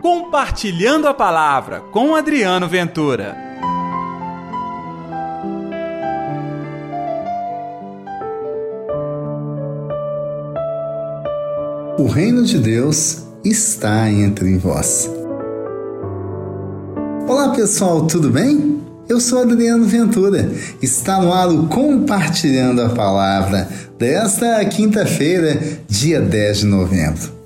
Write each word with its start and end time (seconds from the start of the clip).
Compartilhando 0.00 1.08
a 1.08 1.14
Palavra 1.14 1.80
com 1.90 2.14
Adriano 2.14 2.68
Ventura. 2.68 3.36
O 11.98 12.06
reino 12.06 12.44
de 12.44 12.58
Deus 12.58 13.24
está 13.44 14.08
entre 14.08 14.56
vós. 14.56 15.10
Olá 17.26 17.48
pessoal, 17.50 18.06
tudo 18.06 18.30
bem? 18.30 18.80
Eu 19.08 19.18
sou 19.18 19.42
Adriano 19.42 19.84
Ventura. 19.84 20.48
Está 20.80 21.20
no 21.20 21.32
ar 21.32 21.48
o 21.48 21.66
Compartilhando 21.66 22.82
a 22.82 22.90
Palavra 22.90 23.68
desta 23.98 24.64
quinta-feira, 24.66 25.58
dia 25.88 26.20
10 26.20 26.58
de 26.58 26.66
novembro. 26.66 27.37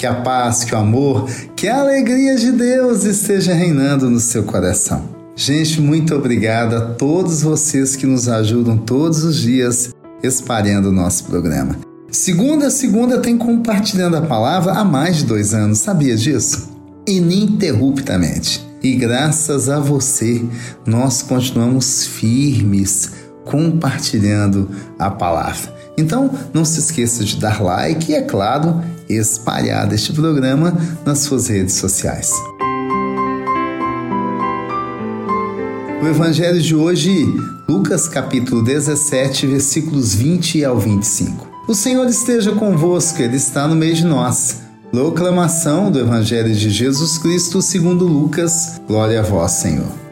Que 0.00 0.06
a 0.06 0.14
paz, 0.14 0.64
que 0.64 0.74
o 0.74 0.78
amor, 0.78 1.28
que 1.54 1.68
a 1.68 1.78
alegria 1.78 2.34
de 2.34 2.52
Deus 2.52 3.04
esteja 3.04 3.52
reinando 3.52 4.08
no 4.08 4.18
seu 4.18 4.44
coração. 4.44 5.04
Gente, 5.36 5.78
muito 5.78 6.14
obrigado 6.14 6.74
a 6.74 6.80
todos 6.94 7.42
vocês 7.42 7.96
que 7.96 8.06
nos 8.06 8.26
ajudam 8.26 8.78
todos 8.78 9.22
os 9.22 9.36
dias 9.36 9.94
espalhando 10.22 10.88
o 10.88 10.92
nosso 10.92 11.24
programa. 11.24 11.76
Segunda 12.10 12.70
segunda 12.70 13.18
tem 13.18 13.36
compartilhando 13.36 14.16
a 14.16 14.22
palavra 14.22 14.72
há 14.72 14.86
mais 14.86 15.18
de 15.18 15.24
dois 15.24 15.52
anos, 15.52 15.80
sabia 15.80 16.16
disso? 16.16 16.70
Ininterruptamente. 17.06 18.66
E 18.82 18.94
graças 18.94 19.68
a 19.68 19.78
você, 19.78 20.42
nós 20.86 21.20
continuamos 21.20 22.06
firmes 22.06 23.19
compartilhando 23.44 24.68
a 24.98 25.10
palavra. 25.10 25.72
Então, 25.96 26.30
não 26.52 26.64
se 26.64 26.80
esqueça 26.80 27.24
de 27.24 27.36
dar 27.36 27.62
like 27.62 28.12
e, 28.12 28.14
é 28.14 28.22
claro, 28.22 28.82
espalhar 29.08 29.92
este 29.92 30.12
programa 30.12 30.74
nas 31.04 31.20
suas 31.20 31.48
redes 31.48 31.74
sociais. 31.74 32.32
O 36.02 36.06
evangelho 36.06 36.60
de 36.60 36.74
hoje, 36.74 37.26
Lucas 37.68 38.08
capítulo 38.08 38.62
17, 38.62 39.46
versículos 39.46 40.14
20 40.14 40.64
ao 40.64 40.78
25. 40.78 41.46
O 41.68 41.74
Senhor 41.74 42.06
esteja 42.06 42.52
convosco, 42.52 43.20
ele 43.20 43.36
está 43.36 43.68
no 43.68 43.76
meio 43.76 43.94
de 43.94 44.06
nós. 44.06 44.62
Proclamação 44.90 45.90
do 45.90 46.00
evangelho 46.00 46.52
de 46.52 46.70
Jesus 46.70 47.18
Cristo, 47.18 47.60
segundo 47.60 48.06
Lucas. 48.06 48.80
Glória 48.88 49.20
a 49.20 49.22
vós, 49.22 49.52
Senhor. 49.52 50.09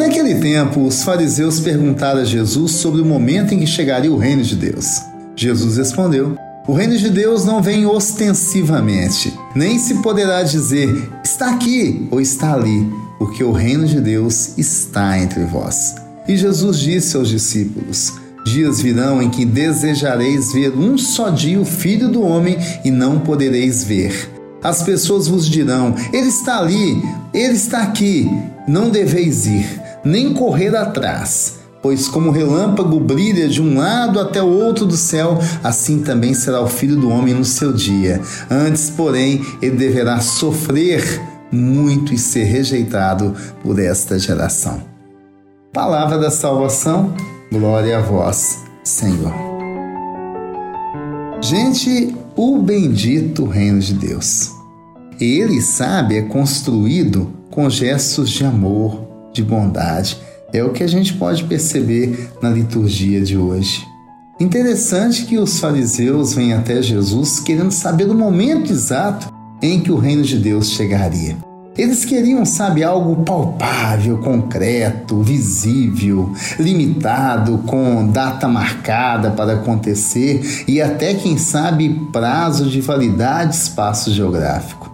Naquele 0.00 0.36
tempo, 0.36 0.86
os 0.86 1.02
fariseus 1.02 1.60
perguntaram 1.60 2.22
a 2.22 2.24
Jesus 2.24 2.72
sobre 2.72 3.02
o 3.02 3.04
momento 3.04 3.52
em 3.52 3.58
que 3.58 3.66
chegaria 3.66 4.10
o 4.10 4.16
reino 4.16 4.42
de 4.42 4.56
Deus. 4.56 5.02
Jesus 5.36 5.76
respondeu: 5.76 6.38
O 6.66 6.72
reino 6.72 6.96
de 6.96 7.10
Deus 7.10 7.44
não 7.44 7.60
vem 7.60 7.84
ostensivamente, 7.84 9.30
nem 9.54 9.78
se 9.78 9.96
poderá 9.96 10.42
dizer 10.42 10.88
está 11.22 11.50
aqui 11.50 12.08
ou 12.10 12.18
está 12.18 12.54
ali, 12.54 12.90
porque 13.18 13.44
o 13.44 13.52
reino 13.52 13.86
de 13.86 14.00
Deus 14.00 14.56
está 14.56 15.18
entre 15.18 15.44
vós. 15.44 15.94
E 16.26 16.34
Jesus 16.34 16.78
disse 16.78 17.14
aos 17.18 17.28
discípulos: 17.28 18.14
Dias 18.46 18.80
virão 18.80 19.20
em 19.20 19.28
que 19.28 19.44
desejareis 19.44 20.50
ver 20.54 20.70
um 20.70 20.96
só 20.96 21.28
dia 21.28 21.60
o 21.60 21.64
Filho 21.66 22.08
do 22.08 22.22
Homem 22.22 22.56
e 22.82 22.90
não 22.90 23.20
podereis 23.20 23.84
ver. 23.84 24.30
As 24.62 24.82
pessoas 24.82 25.28
vos 25.28 25.46
dirão: 25.46 25.94
Ele 26.10 26.28
está 26.28 26.58
ali, 26.58 27.02
ele 27.34 27.52
está 27.52 27.82
aqui. 27.82 28.26
Não 28.68 28.88
deveis 28.88 29.46
ir, 29.46 29.80
nem 30.04 30.32
correr 30.32 30.74
atrás 30.76 31.60
Pois 31.82 32.08
como 32.08 32.28
o 32.28 32.32
relâmpago 32.32 33.00
brilha 33.00 33.48
de 33.48 33.62
um 33.62 33.78
lado 33.78 34.20
até 34.20 34.42
o 34.42 34.48
outro 34.48 34.84
do 34.84 34.96
céu, 34.96 35.38
assim 35.64 36.00
também 36.02 36.34
será 36.34 36.60
o 36.60 36.68
filho 36.68 36.96
do 36.96 37.08
homem 37.08 37.32
no 37.32 37.44
seu 37.44 37.72
dia. 37.72 38.20
Antes, 38.50 38.90
porém, 38.90 39.42
ele 39.62 39.76
deverá 39.76 40.20
sofrer 40.20 41.02
muito 41.50 42.12
e 42.12 42.18
ser 42.18 42.44
rejeitado 42.44 43.34
por 43.62 43.78
esta 43.78 44.18
geração. 44.18 44.82
Palavra 45.72 46.18
da 46.18 46.30
salvação, 46.30 47.14
glória 47.50 47.96
a 47.96 48.02
vós, 48.02 48.58
Senhor. 48.84 49.32
Gente, 51.40 52.14
o 52.36 52.58
bendito 52.58 53.46
reino 53.46 53.80
de 53.80 53.94
Deus. 53.94 54.50
Ele, 55.18 55.62
sabe, 55.62 56.18
é 56.18 56.22
construído 56.22 57.32
com 57.50 57.70
gestos 57.70 58.28
de 58.28 58.44
amor, 58.44 59.09
de 59.32 59.42
bondade 59.42 60.18
é 60.52 60.62
o 60.64 60.72
que 60.72 60.82
a 60.82 60.88
gente 60.88 61.14
pode 61.14 61.44
perceber 61.44 62.30
na 62.42 62.50
liturgia 62.50 63.20
de 63.20 63.36
hoje. 63.36 63.86
Interessante 64.38 65.26
que 65.26 65.38
os 65.38 65.60
fariseus 65.60 66.34
vêm 66.34 66.54
até 66.54 66.82
Jesus 66.82 67.40
querendo 67.40 67.70
saber 67.70 68.08
o 68.08 68.14
momento 68.14 68.72
exato 68.72 69.32
em 69.62 69.80
que 69.80 69.92
o 69.92 69.98
reino 69.98 70.22
de 70.22 70.38
Deus 70.38 70.70
chegaria. 70.70 71.36
Eles 71.76 72.04
queriam, 72.04 72.44
sabe, 72.44 72.82
algo 72.82 73.22
palpável, 73.22 74.18
concreto, 74.18 75.22
visível, 75.22 76.32
limitado, 76.58 77.58
com 77.58 78.06
data 78.08 78.48
marcada 78.48 79.30
para 79.30 79.54
acontecer 79.54 80.64
e 80.66 80.82
até, 80.82 81.14
quem 81.14 81.38
sabe, 81.38 82.08
prazo 82.12 82.68
de 82.68 82.80
validade, 82.80 83.54
espaço 83.54 84.12
geográfico. 84.12 84.92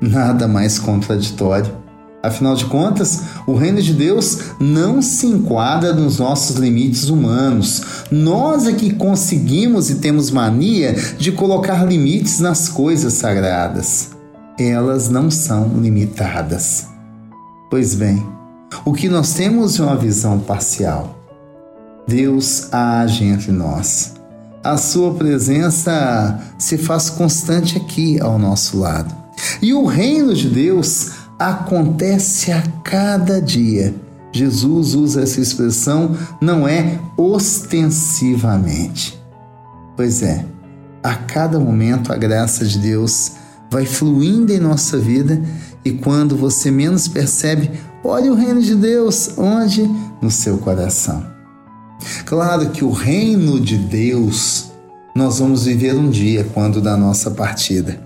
Nada 0.00 0.46
mais 0.46 0.78
contraditório. 0.78 1.84
Afinal 2.24 2.54
de 2.54 2.64
contas, 2.64 3.20
o 3.46 3.54
reino 3.54 3.82
de 3.82 3.92
Deus 3.92 4.38
não 4.58 5.02
se 5.02 5.26
enquadra 5.26 5.92
nos 5.92 6.18
nossos 6.18 6.56
limites 6.56 7.10
humanos. 7.10 7.82
Nós 8.10 8.66
é 8.66 8.72
que 8.72 8.94
conseguimos 8.94 9.90
e 9.90 9.96
temos 9.96 10.30
mania 10.30 10.96
de 11.18 11.32
colocar 11.32 11.84
limites 11.84 12.40
nas 12.40 12.66
coisas 12.66 13.12
sagradas. 13.12 14.12
Elas 14.58 15.10
não 15.10 15.30
são 15.30 15.68
limitadas. 15.78 16.86
Pois 17.70 17.94
bem, 17.94 18.26
o 18.86 18.94
que 18.94 19.06
nós 19.10 19.34
temos 19.34 19.78
é 19.78 19.82
uma 19.82 19.96
visão 19.96 20.38
parcial. 20.38 21.18
Deus 22.08 22.72
age 22.72 23.24
entre 23.24 23.52
nós. 23.52 24.14
A 24.62 24.78
sua 24.78 25.12
presença 25.12 26.40
se 26.56 26.78
faz 26.78 27.10
constante 27.10 27.76
aqui 27.76 28.18
ao 28.18 28.38
nosso 28.38 28.78
lado. 28.78 29.14
E 29.60 29.74
o 29.74 29.84
reino 29.84 30.34
de 30.34 30.48
Deus 30.48 31.23
acontece 31.38 32.52
a 32.52 32.62
cada 32.82 33.40
dia. 33.40 33.94
Jesus 34.32 34.94
usa 34.94 35.22
essa 35.22 35.40
expressão 35.40 36.16
não 36.40 36.66
é 36.66 36.98
ostensivamente. 37.16 39.22
Pois 39.96 40.22
é, 40.22 40.44
a 41.02 41.14
cada 41.14 41.60
momento 41.60 42.12
a 42.12 42.16
graça 42.16 42.64
de 42.64 42.78
Deus 42.78 43.32
vai 43.70 43.86
fluindo 43.86 44.52
em 44.52 44.58
nossa 44.58 44.98
vida 44.98 45.40
e 45.84 45.92
quando 45.92 46.36
você 46.36 46.70
menos 46.70 47.06
percebe, 47.06 47.70
olhe 48.02 48.30
o 48.30 48.34
reino 48.34 48.60
de 48.60 48.74
Deus 48.74 49.34
onde? 49.36 49.88
No 50.20 50.30
seu 50.30 50.58
coração. 50.58 51.24
Claro 52.24 52.70
que 52.70 52.84
o 52.84 52.90
reino 52.90 53.60
de 53.60 53.78
Deus 53.78 54.72
nós 55.14 55.38
vamos 55.38 55.64
viver 55.64 55.94
um 55.94 56.10
dia 56.10 56.44
quando 56.52 56.80
da 56.80 56.96
nossa 56.96 57.30
partida. 57.30 58.03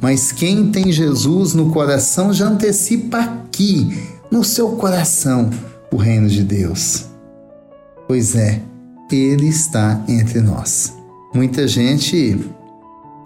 Mas 0.00 0.32
quem 0.32 0.70
tem 0.70 0.90
Jesus 0.90 1.54
no 1.54 1.70
coração 1.70 2.32
já 2.32 2.48
antecipa 2.48 3.18
aqui, 3.18 3.98
no 4.30 4.44
seu 4.44 4.70
coração, 4.72 5.50
o 5.92 5.96
reino 5.96 6.28
de 6.28 6.42
Deus. 6.42 7.06
Pois 8.06 8.34
é, 8.34 8.60
ele 9.10 9.48
está 9.48 10.02
entre 10.08 10.40
nós. 10.40 10.94
Muita 11.34 11.66
gente 11.68 12.38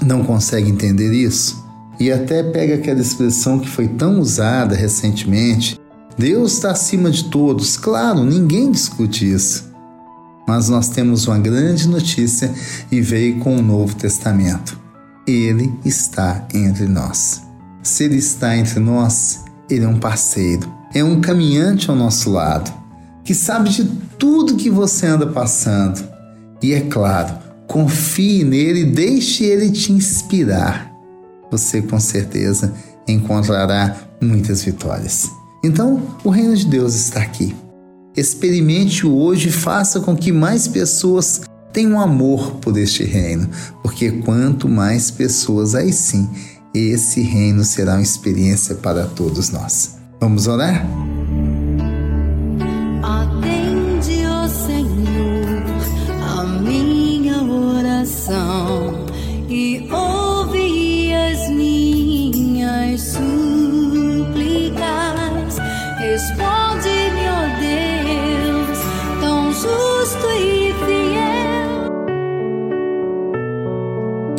não 0.02 0.24
consegue 0.24 0.70
entender 0.70 1.12
isso 1.12 1.64
e 1.98 2.10
até 2.10 2.42
pega 2.42 2.74
aquela 2.74 3.00
expressão 3.00 3.58
que 3.58 3.68
foi 3.68 3.88
tão 3.88 4.20
usada 4.20 4.74
recentemente: 4.74 5.80
Deus 6.18 6.54
está 6.54 6.70
acima 6.70 7.10
de 7.10 7.24
todos. 7.24 7.76
Claro, 7.76 8.24
ninguém 8.24 8.70
discute 8.70 9.30
isso. 9.30 9.72
Mas 10.46 10.68
nós 10.68 10.88
temos 10.88 11.26
uma 11.26 11.38
grande 11.38 11.88
notícia 11.88 12.52
e 12.90 13.00
veio 13.00 13.38
com 13.38 13.56
o 13.56 13.62
Novo 13.62 13.94
Testamento. 13.94 14.83
Ele 15.26 15.72
está 15.84 16.46
entre 16.52 16.86
nós. 16.86 17.42
Se 17.82 18.04
Ele 18.04 18.16
está 18.16 18.56
entre 18.56 18.78
nós, 18.78 19.44
Ele 19.70 19.84
é 19.84 19.88
um 19.88 19.98
parceiro, 19.98 20.70
é 20.94 21.02
um 21.02 21.20
caminhante 21.20 21.88
ao 21.88 21.96
nosso 21.96 22.30
lado, 22.30 22.72
que 23.24 23.34
sabe 23.34 23.70
de 23.70 23.84
tudo 24.18 24.56
que 24.56 24.70
você 24.70 25.06
anda 25.06 25.26
passando. 25.26 26.06
E 26.62 26.72
é 26.72 26.80
claro, 26.80 27.38
confie 27.66 28.44
nele 28.44 28.80
e 28.80 28.90
deixe 28.90 29.44
ele 29.44 29.70
te 29.70 29.92
inspirar. 29.92 30.92
Você 31.50 31.82
com 31.82 31.98
certeza 31.98 32.72
encontrará 33.08 33.96
muitas 34.20 34.62
vitórias. 34.62 35.30
Então, 35.62 36.02
o 36.22 36.30
reino 36.30 36.54
de 36.56 36.66
Deus 36.66 36.94
está 36.94 37.20
aqui. 37.20 37.54
Experimente-o 38.16 39.16
hoje 39.16 39.48
e 39.48 39.52
faça 39.52 40.00
com 40.00 40.14
que 40.14 40.30
mais 40.30 40.68
pessoas 40.68 41.42
tem 41.74 41.88
um 41.88 42.00
amor 42.00 42.52
por 42.60 42.78
este 42.78 43.02
reino, 43.04 43.50
porque 43.82 44.10
quanto 44.10 44.68
mais 44.68 45.10
pessoas, 45.10 45.74
aí 45.74 45.92
sim, 45.92 46.30
esse 46.72 47.20
reino 47.20 47.64
será 47.64 47.94
uma 47.94 48.02
experiência 48.02 48.76
para 48.76 49.06
todos 49.06 49.50
nós. 49.50 49.96
Vamos 50.20 50.46
orar? 50.46 50.86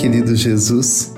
Querido 0.06 0.36
Jesus, 0.36 1.14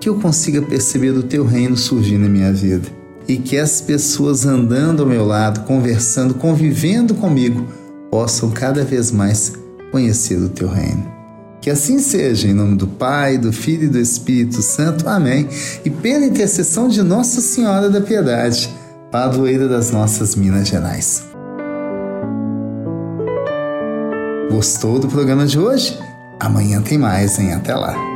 que 0.00 0.08
eu 0.08 0.16
consiga 0.18 0.60
perceber 0.60 1.10
o 1.10 1.22
teu 1.22 1.46
reino 1.46 1.76
surgir 1.76 2.18
na 2.18 2.28
minha 2.28 2.52
vida 2.52 2.88
e 3.28 3.36
que 3.36 3.56
as 3.56 3.80
pessoas 3.80 4.44
andando 4.44 5.04
ao 5.04 5.08
meu 5.08 5.24
lado, 5.24 5.60
conversando, 5.60 6.34
convivendo 6.34 7.14
comigo, 7.14 7.64
possam 8.10 8.50
cada 8.50 8.84
vez 8.84 9.12
mais 9.12 9.52
conhecer 9.92 10.38
o 10.38 10.48
teu 10.48 10.66
reino. 10.66 11.06
Que 11.60 11.70
assim 11.70 12.00
seja, 12.00 12.48
em 12.48 12.52
nome 12.52 12.74
do 12.74 12.88
Pai, 12.88 13.38
do 13.38 13.52
Filho 13.52 13.84
e 13.84 13.88
do 13.88 13.98
Espírito 14.00 14.60
Santo. 14.60 15.08
Amém. 15.08 15.48
E 15.84 15.90
pela 15.90 16.24
intercessão 16.24 16.88
de 16.88 17.02
Nossa 17.04 17.40
Senhora 17.40 17.88
da 17.88 18.00
Piedade, 18.00 18.68
padroeira 19.12 19.68
das 19.68 19.92
nossas 19.92 20.34
Minas 20.34 20.66
Gerais. 20.66 21.22
Gostou 24.50 24.98
do 24.98 25.06
programa 25.06 25.46
de 25.46 25.60
hoje? 25.60 25.96
Amanhã 26.40 26.82
tem 26.82 26.98
mais, 26.98 27.38
hein? 27.38 27.52
Até 27.52 27.74
lá. 27.74 28.15